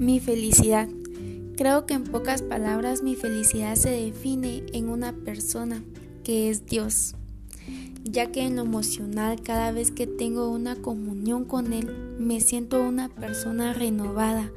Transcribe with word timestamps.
Mi 0.00 0.18
felicidad. 0.18 0.88
Creo 1.58 1.84
que 1.84 1.92
en 1.92 2.04
pocas 2.04 2.40
palabras 2.40 3.02
mi 3.02 3.16
felicidad 3.16 3.74
se 3.74 3.90
define 3.90 4.64
en 4.72 4.88
una 4.88 5.12
persona, 5.12 5.84
que 6.24 6.48
es 6.48 6.64
Dios, 6.64 7.16
ya 8.02 8.32
que 8.32 8.40
en 8.40 8.56
lo 8.56 8.62
emocional 8.62 9.42
cada 9.42 9.72
vez 9.72 9.90
que 9.90 10.06
tengo 10.06 10.48
una 10.48 10.74
comunión 10.74 11.44
con 11.44 11.74
Él 11.74 11.94
me 12.18 12.40
siento 12.40 12.82
una 12.82 13.10
persona 13.10 13.74
renovada, 13.74 14.50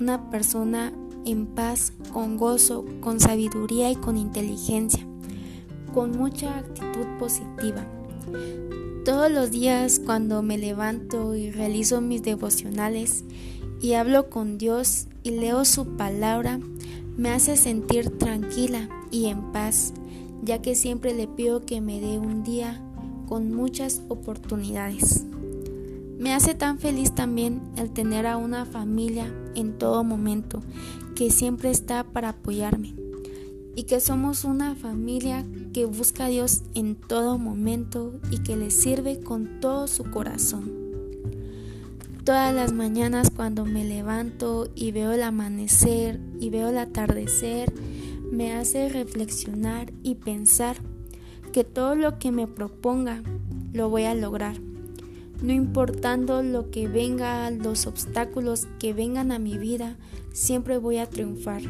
una 0.00 0.30
persona 0.30 0.94
en 1.26 1.44
paz, 1.44 1.92
con 2.14 2.38
gozo, 2.38 2.86
con 3.02 3.20
sabiduría 3.20 3.90
y 3.90 3.96
con 3.96 4.16
inteligencia, 4.16 5.06
con 5.92 6.12
mucha 6.12 6.60
actitud 6.60 7.04
positiva. 7.18 7.86
Todos 9.04 9.30
los 9.30 9.50
días 9.50 10.00
cuando 10.02 10.42
me 10.42 10.56
levanto 10.56 11.36
y 11.36 11.50
realizo 11.50 12.00
mis 12.00 12.22
devocionales, 12.22 13.24
y 13.80 13.94
hablo 13.94 14.28
con 14.30 14.58
Dios 14.58 15.06
y 15.22 15.30
leo 15.30 15.64
su 15.64 15.96
palabra, 15.96 16.58
me 17.16 17.30
hace 17.30 17.56
sentir 17.56 18.18
tranquila 18.18 18.88
y 19.10 19.26
en 19.26 19.52
paz, 19.52 19.92
ya 20.42 20.60
que 20.62 20.74
siempre 20.74 21.14
le 21.14 21.26
pido 21.26 21.64
que 21.64 21.80
me 21.80 22.00
dé 22.00 22.18
un 22.18 22.42
día 22.42 22.80
con 23.28 23.52
muchas 23.52 24.02
oportunidades. 24.08 25.24
Me 26.18 26.34
hace 26.34 26.54
tan 26.54 26.78
feliz 26.78 27.14
también 27.14 27.60
el 27.76 27.90
tener 27.90 28.26
a 28.26 28.36
una 28.36 28.64
familia 28.64 29.32
en 29.54 29.78
todo 29.78 30.02
momento 30.02 30.62
que 31.14 31.30
siempre 31.30 31.70
está 31.70 32.04
para 32.04 32.30
apoyarme 32.30 32.94
y 33.76 33.84
que 33.84 34.00
somos 34.00 34.44
una 34.44 34.74
familia 34.74 35.46
que 35.72 35.84
busca 35.84 36.24
a 36.24 36.28
Dios 36.28 36.62
en 36.74 36.96
todo 36.96 37.38
momento 37.38 38.18
y 38.30 38.38
que 38.38 38.56
le 38.56 38.72
sirve 38.72 39.20
con 39.20 39.60
todo 39.60 39.86
su 39.86 40.10
corazón. 40.10 40.77
Todas 42.28 42.54
las 42.54 42.74
mañanas 42.74 43.30
cuando 43.34 43.64
me 43.64 43.86
levanto 43.86 44.68
y 44.74 44.92
veo 44.92 45.12
el 45.12 45.22
amanecer 45.22 46.20
y 46.38 46.50
veo 46.50 46.68
el 46.68 46.76
atardecer, 46.76 47.72
me 48.30 48.52
hace 48.52 48.90
reflexionar 48.90 49.94
y 50.02 50.16
pensar 50.16 50.76
que 51.54 51.64
todo 51.64 51.94
lo 51.94 52.18
que 52.18 52.30
me 52.30 52.46
proponga 52.46 53.22
lo 53.72 53.88
voy 53.88 54.02
a 54.02 54.14
lograr. 54.14 54.56
No 55.40 55.54
importando 55.54 56.42
lo 56.42 56.70
que 56.70 56.86
venga, 56.86 57.50
los 57.50 57.86
obstáculos 57.86 58.68
que 58.78 58.92
vengan 58.92 59.32
a 59.32 59.38
mi 59.38 59.56
vida, 59.56 59.96
siempre 60.34 60.76
voy 60.76 60.98
a 60.98 61.08
triunfar. 61.08 61.62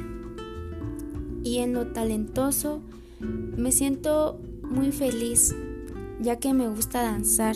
Y 1.45 1.59
en 1.59 1.73
lo 1.73 1.87
talentoso 1.93 2.81
me 3.21 3.71
siento 3.71 4.41
muy 4.69 4.91
feliz, 4.91 5.55
ya 6.21 6.41
que 6.41 6.53
me 6.53 6.69
gusta 6.69 7.03
danzar 7.03 7.55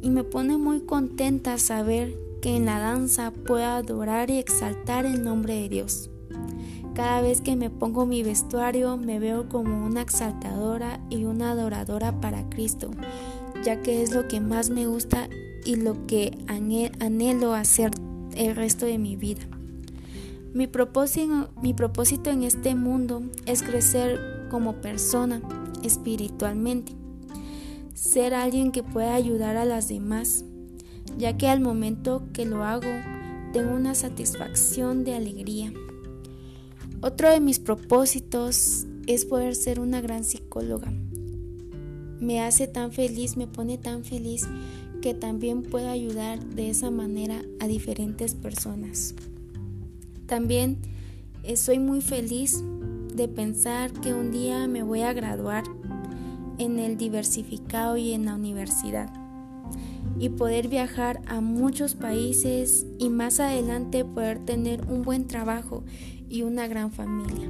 y 0.00 0.10
me 0.10 0.24
pone 0.24 0.58
muy 0.58 0.80
contenta 0.80 1.58
saber 1.58 2.14
que 2.40 2.56
en 2.56 2.66
la 2.66 2.78
danza 2.78 3.32
puedo 3.32 3.64
adorar 3.64 4.30
y 4.30 4.38
exaltar 4.38 5.06
el 5.06 5.24
nombre 5.24 5.54
de 5.54 5.68
Dios. 5.68 6.10
Cada 6.94 7.20
vez 7.20 7.40
que 7.40 7.56
me 7.56 7.70
pongo 7.70 8.06
mi 8.06 8.22
vestuario 8.22 8.96
me 8.96 9.18
veo 9.18 9.48
como 9.48 9.86
una 9.86 10.02
exaltadora 10.02 11.00
y 11.10 11.24
una 11.24 11.52
adoradora 11.52 12.20
para 12.20 12.48
Cristo, 12.48 12.90
ya 13.64 13.82
que 13.82 14.02
es 14.02 14.12
lo 14.12 14.28
que 14.28 14.40
más 14.40 14.70
me 14.70 14.86
gusta 14.86 15.28
y 15.64 15.76
lo 15.76 16.06
que 16.06 16.38
anhelo 16.48 17.54
hacer 17.54 17.90
el 18.36 18.56
resto 18.56 18.86
de 18.86 18.98
mi 18.98 19.16
vida. 19.16 19.42
Mi 20.54 20.66
propósito, 20.66 21.50
mi 21.62 21.74
propósito 21.74 22.30
en 22.30 22.42
este 22.42 22.74
mundo 22.74 23.22
es 23.46 23.62
crecer 23.62 24.48
como 24.50 24.80
persona 24.80 25.42
espiritualmente 25.82 26.96
ser 27.98 28.32
alguien 28.32 28.70
que 28.70 28.84
pueda 28.84 29.14
ayudar 29.14 29.56
a 29.56 29.64
las 29.64 29.88
demás, 29.88 30.44
ya 31.18 31.36
que 31.36 31.48
al 31.48 31.60
momento 31.60 32.22
que 32.32 32.46
lo 32.46 32.62
hago 32.62 32.88
tengo 33.52 33.74
una 33.74 33.96
satisfacción 33.96 35.02
de 35.02 35.14
alegría. 35.14 35.72
Otro 37.00 37.28
de 37.28 37.40
mis 37.40 37.58
propósitos 37.58 38.86
es 39.08 39.24
poder 39.24 39.56
ser 39.56 39.80
una 39.80 40.00
gran 40.00 40.22
psicóloga. 40.22 40.92
Me 42.20 42.40
hace 42.40 42.68
tan 42.68 42.92
feliz, 42.92 43.36
me 43.36 43.48
pone 43.48 43.78
tan 43.78 44.04
feliz 44.04 44.46
que 45.02 45.14
también 45.14 45.62
puedo 45.62 45.88
ayudar 45.88 46.44
de 46.44 46.70
esa 46.70 46.92
manera 46.92 47.42
a 47.58 47.66
diferentes 47.66 48.34
personas. 48.34 49.14
También 50.26 50.78
soy 51.56 51.80
muy 51.80 52.00
feliz 52.00 52.62
de 53.12 53.26
pensar 53.26 53.92
que 53.92 54.14
un 54.14 54.30
día 54.30 54.68
me 54.68 54.84
voy 54.84 55.02
a 55.02 55.12
graduar 55.12 55.64
en 56.58 56.78
el 56.78 56.96
diversificado 56.96 57.96
y 57.96 58.12
en 58.12 58.26
la 58.26 58.34
universidad 58.34 59.10
y 60.18 60.30
poder 60.30 60.68
viajar 60.68 61.20
a 61.26 61.40
muchos 61.40 61.94
países 61.94 62.86
y 62.98 63.08
más 63.08 63.40
adelante 63.40 64.04
poder 64.04 64.44
tener 64.44 64.84
un 64.88 65.02
buen 65.02 65.26
trabajo 65.26 65.84
y 66.28 66.42
una 66.42 66.66
gran 66.66 66.90
familia. 66.90 67.48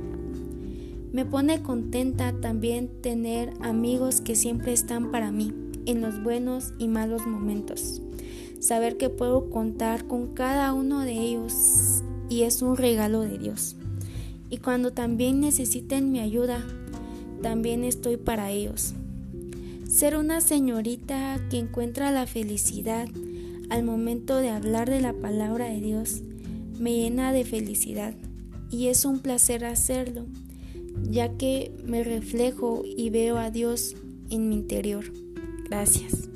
Me 1.12 1.24
pone 1.24 1.62
contenta 1.62 2.32
también 2.40 2.88
tener 3.00 3.52
amigos 3.62 4.20
que 4.20 4.34
siempre 4.34 4.72
están 4.72 5.10
para 5.10 5.30
mí 5.30 5.52
en 5.86 6.02
los 6.02 6.22
buenos 6.22 6.74
y 6.78 6.88
malos 6.88 7.26
momentos. 7.26 8.02
Saber 8.60 8.98
que 8.98 9.08
puedo 9.08 9.48
contar 9.48 10.06
con 10.06 10.34
cada 10.34 10.72
uno 10.74 11.00
de 11.00 11.12
ellos 11.12 12.02
y 12.28 12.42
es 12.42 12.60
un 12.60 12.76
regalo 12.76 13.22
de 13.22 13.38
Dios. 13.38 13.76
Y 14.50 14.58
cuando 14.58 14.92
también 14.92 15.40
necesiten 15.40 16.10
mi 16.10 16.20
ayuda, 16.20 16.62
también 17.42 17.84
estoy 17.84 18.16
para 18.16 18.50
ellos. 18.50 18.94
Ser 19.88 20.16
una 20.16 20.40
señorita 20.40 21.40
que 21.50 21.58
encuentra 21.58 22.10
la 22.10 22.26
felicidad 22.26 23.08
al 23.70 23.84
momento 23.84 24.36
de 24.36 24.50
hablar 24.50 24.88
de 24.88 25.00
la 25.00 25.12
palabra 25.12 25.66
de 25.66 25.80
Dios 25.80 26.22
me 26.78 26.94
llena 26.94 27.32
de 27.32 27.44
felicidad 27.44 28.14
y 28.70 28.88
es 28.88 29.04
un 29.04 29.20
placer 29.20 29.64
hacerlo, 29.64 30.26
ya 31.02 31.36
que 31.36 31.72
me 31.84 32.04
reflejo 32.04 32.82
y 32.84 33.10
veo 33.10 33.38
a 33.38 33.50
Dios 33.50 33.96
en 34.30 34.48
mi 34.48 34.56
interior. 34.56 35.04
Gracias. 35.68 36.28